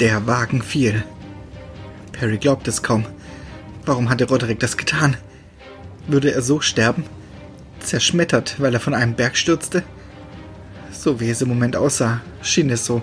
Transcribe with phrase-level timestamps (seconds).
[0.00, 1.02] Der Wagen fiel.
[2.12, 3.04] Perry glaubt es kaum.
[3.84, 5.16] Warum hatte Roderick das getan?
[6.06, 7.04] Würde er so sterben?
[7.80, 9.82] Zerschmettert, weil er von einem Berg stürzte?
[10.92, 13.02] So wie es im Moment aussah, schien es so.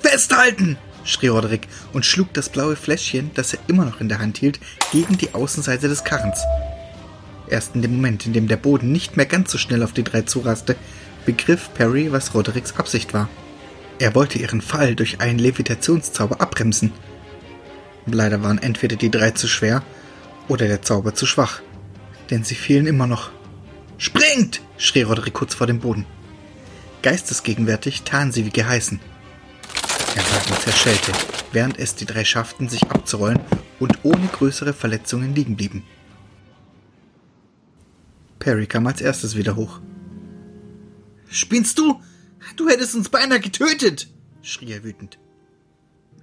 [0.00, 0.78] Festhalten!
[1.04, 4.58] schrie Roderick und schlug das blaue Fläschchen, das er immer noch in der Hand hielt,
[4.90, 6.40] gegen die Außenseite des Karrens.
[7.48, 10.02] Erst in dem Moment, in dem der Boden nicht mehr ganz so schnell auf die
[10.02, 10.74] drei zuraste,
[11.24, 13.28] begriff Perry, was Rodericks Absicht war.
[13.98, 16.92] Er wollte ihren Fall durch einen Levitationszauber abbremsen.
[18.06, 19.82] Leider waren entweder die drei zu schwer
[20.48, 21.62] oder der Zauber zu schwach,
[22.30, 23.30] denn sie fielen immer noch.
[23.98, 24.60] Springt!
[24.76, 26.04] schrie Roderick kurz vor dem Boden.
[27.02, 29.00] Geistesgegenwärtig taten sie wie geheißen.
[30.14, 31.12] Der Wagen zerschellte,
[31.52, 33.40] während es die drei schafften, sich abzurollen
[33.80, 35.82] und ohne größere Verletzungen liegen blieben.
[38.38, 39.80] Perry kam als erstes wieder hoch.
[41.28, 42.00] Spinnst du?
[42.54, 44.08] Du hättest uns beinahe getötet,
[44.42, 45.18] schrie er wütend.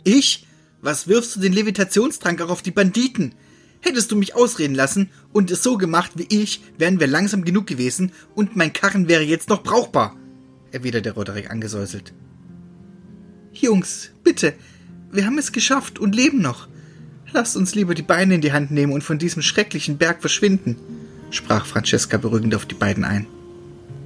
[0.04, 0.48] Ich?
[0.82, 3.36] Was wirfst du den Levitationstrank auch auf die Banditen?
[3.80, 7.68] Hättest du mich ausreden lassen und es so gemacht wie ich, wären wir langsam genug
[7.68, 10.16] gewesen und mein Karren wäre jetzt noch brauchbar,
[10.72, 12.14] erwiderte Roderick angesäuselt.
[13.54, 14.54] Jungs, bitte,
[15.12, 16.68] wir haben es geschafft und leben noch.
[17.32, 20.78] Lasst uns lieber die Beine in die Hand nehmen und von diesem schrecklichen Berg verschwinden,
[21.30, 23.28] sprach Francesca beruhigend auf die beiden ein.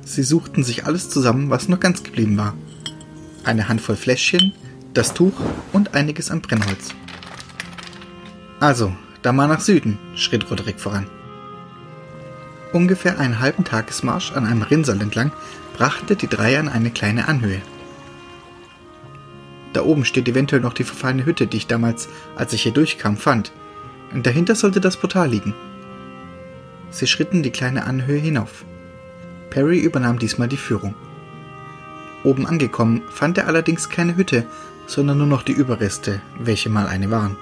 [0.08, 2.56] Sie suchten sich alles zusammen, was noch ganz geblieben war.
[3.44, 4.54] Eine Handvoll Fläschchen,
[4.94, 5.34] das Tuch
[5.74, 6.96] und einiges an Brennholz.
[8.62, 11.08] Also, da mal nach Süden, schritt Roderick voran.
[12.72, 15.34] Ungefähr einen halben Tagesmarsch an einem Rinnsal entlang
[15.76, 17.62] brachte die drei an eine kleine Anhöhe.
[19.74, 23.18] Da oben steht eventuell noch die verfallene Hütte, die ich damals, als ich hier durchkam,
[23.18, 23.52] fand.
[24.14, 25.54] Und dahinter sollte das Portal liegen.
[26.92, 28.64] Sie schritten die kleine Anhöhe hinauf.
[29.50, 30.96] Perry übernahm diesmal die Führung.
[32.24, 34.46] Oben angekommen fand er allerdings keine Hütte,
[34.86, 37.38] sondern nur noch die Überreste, welche mal eine waren.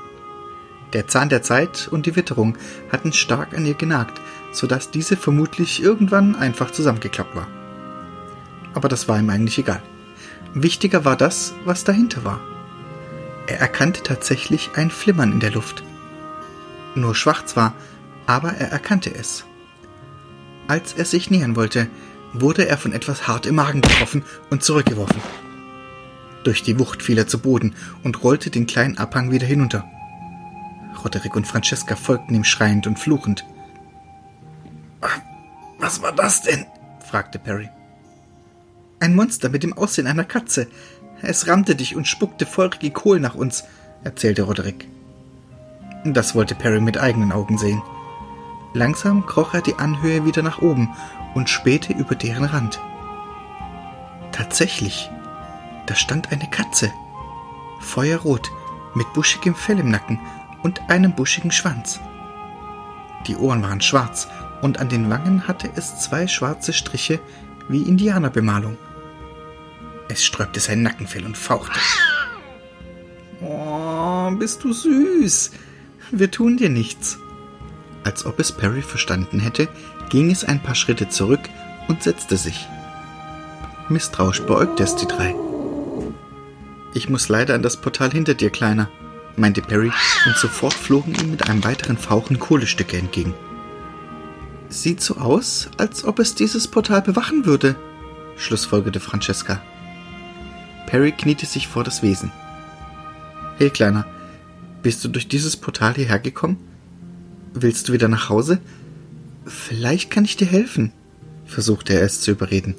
[0.93, 2.57] Der Zahn der Zeit und die Witterung
[2.91, 4.21] hatten stark an ihr genagt,
[4.51, 7.47] so dass diese vermutlich irgendwann einfach zusammengeklappt war.
[8.73, 9.81] Aber das war ihm eigentlich egal.
[10.53, 12.39] Wichtiger war das, was dahinter war.
[13.47, 15.83] Er erkannte tatsächlich ein Flimmern in der Luft.
[16.95, 17.73] Nur schwach zwar,
[18.25, 19.45] aber er erkannte es.
[20.67, 21.87] Als er sich nähern wollte,
[22.33, 25.21] wurde er von etwas hart im Magen getroffen und zurückgeworfen.
[26.43, 29.85] Durch die Wucht fiel er zu Boden und rollte den kleinen Abhang wieder hinunter.
[31.03, 33.45] Roderick und Francesca folgten ihm schreiend und fluchend.
[35.79, 36.65] Was war das denn?
[36.99, 37.69] fragte Perry.
[38.99, 40.67] Ein Monster mit dem Aussehen einer Katze.
[41.21, 43.63] Es rammte dich und spuckte feurige Kohl nach uns,
[44.03, 44.87] erzählte Roderick.
[46.03, 47.81] Das wollte Perry mit eigenen Augen sehen.
[48.75, 50.93] Langsam kroch er die Anhöhe wieder nach oben
[51.33, 52.81] und spähte über deren Rand.
[54.33, 55.09] Tatsächlich,
[55.85, 56.91] da stand eine Katze.
[57.79, 58.51] Feuerrot,
[58.93, 60.19] mit buschigem Fell im Nacken
[60.61, 62.01] und einem buschigen Schwanz.
[63.27, 64.27] Die Ohren waren schwarz
[64.61, 67.21] und an den Wangen hatte es zwei schwarze Striche
[67.69, 68.77] wie Indianerbemalung.
[70.09, 71.79] Es sträubte sein Nackenfell und fauchte.
[73.41, 75.51] Oh, bist du süß.
[76.11, 77.19] Wir tun dir nichts.
[78.05, 79.67] Als ob es Perry verstanden hätte,
[80.09, 81.41] ging es ein paar Schritte zurück
[81.87, 82.67] und setzte sich.
[83.89, 85.35] Misstrauisch beäugte es die drei.
[86.93, 88.89] Ich muss leider an das Portal hinter dir, Kleiner,
[89.35, 89.91] meinte Perry,
[90.27, 93.33] und sofort flogen ihm mit einem weiteren Fauchen Kohlestücke entgegen.
[94.69, 97.75] Sieht so aus, als ob es dieses Portal bewachen würde,
[98.37, 99.61] schlussfolgerte Francesca.
[100.85, 102.31] Perry kniete sich vor das Wesen.
[103.57, 104.05] Hey, Kleiner,
[104.83, 106.74] bist du durch dieses Portal hierher gekommen?
[107.57, 108.59] Willst du wieder nach Hause?
[109.45, 110.91] Vielleicht kann ich dir helfen,
[111.45, 112.75] versuchte er es zu überreden.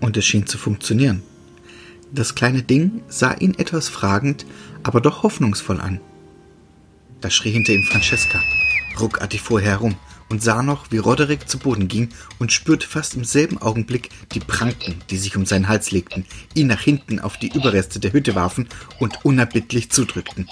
[0.00, 1.24] Und es schien zu funktionieren.
[2.12, 4.46] Das kleine Ding sah ihn etwas fragend,
[4.84, 6.00] aber doch hoffnungsvoll an.
[7.20, 8.40] Da schrie hinter ihm Francesca.
[9.00, 9.96] Ruckartig fuhr er herum
[10.28, 14.40] und sah noch, wie Roderick zu Boden ging und spürte fast im selben Augenblick die
[14.40, 18.36] Pranken, die sich um seinen Hals legten, ihn nach hinten auf die Überreste der Hütte
[18.36, 18.68] warfen
[19.00, 20.48] und unerbittlich zudrückten.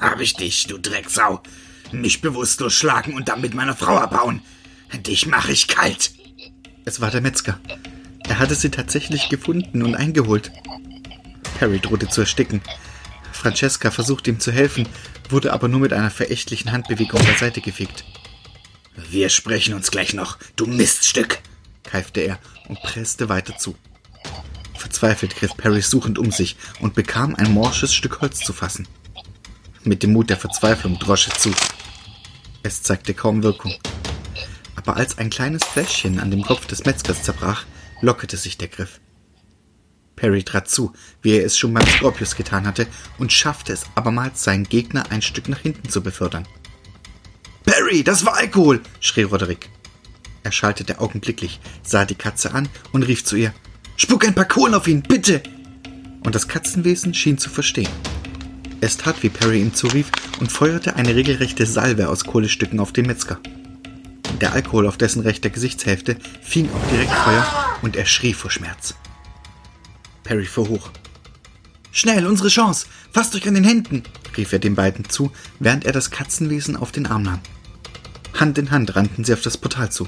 [0.00, 1.42] Hab ich dich, du Drecksau!
[1.92, 4.42] Mich bewusstlos schlagen und dann mit meiner Frau abhauen!
[4.92, 6.12] Dich mach ich kalt!
[6.84, 7.58] Es war der Metzger.
[8.28, 10.50] Er hatte sie tatsächlich gefunden und eingeholt.
[11.60, 12.60] Harry drohte zu ersticken.
[13.32, 14.88] Francesca versuchte ihm zu helfen,
[15.28, 18.04] wurde aber nur mit einer verächtlichen Handbewegung beiseite gefegt.
[19.10, 21.38] Wir sprechen uns gleich noch, du Miststück,
[21.82, 22.38] keifte er
[22.68, 23.76] und presste weiter zu.
[24.74, 28.88] Verzweifelt griff Perry suchend um sich und bekam ein morsches Stück Holz zu fassen.
[29.84, 31.52] Mit dem Mut der Verzweiflung drosch es zu.
[32.66, 33.76] Es zeigte kaum Wirkung.
[34.74, 37.64] Aber als ein kleines Fläschchen an dem Kopf des Metzgers zerbrach,
[38.00, 38.98] lockerte sich der Griff.
[40.16, 40.92] Perry trat zu,
[41.22, 45.22] wie er es schon beim Scorpius getan hatte, und schaffte es abermals, seinen Gegner ein
[45.22, 46.44] Stück nach hinten zu befördern.
[47.64, 48.82] Perry, das war Alkohol!
[48.98, 49.70] schrie Roderick.
[50.42, 53.54] Er schaltete augenblicklich, sah die Katze an und rief zu ihr:
[53.94, 55.40] Spuck ein paar Kohlen auf ihn, bitte!
[56.24, 57.92] Und das Katzenwesen schien zu verstehen.
[58.80, 63.06] Es tat, wie Perry ihm zurief, und feuerte eine regelrechte Salve aus Kohlestücken auf den
[63.06, 63.40] Metzger.
[64.40, 68.94] Der Alkohol auf dessen rechter Gesichtshälfte fing auch direkt Feuer und er schrie vor Schmerz.
[70.24, 70.90] Perry fuhr hoch.
[71.90, 72.86] Schnell, unsere Chance!
[73.10, 74.02] Fasst euch an den Händen!
[74.36, 77.40] rief er den beiden zu, während er das Katzenwesen auf den Arm nahm.
[78.34, 80.06] Hand in Hand rannten sie auf das Portal zu.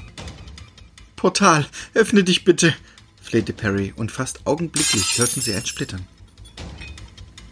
[1.15, 2.75] Portal, öffne dich bitte!
[3.21, 6.05] flehte Perry, und fast augenblicklich hörten sie ein Splittern.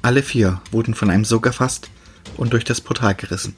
[0.08, 1.90] Alle vier wurden von einem Sog erfasst
[2.38, 3.58] und durch das Portal gerissen.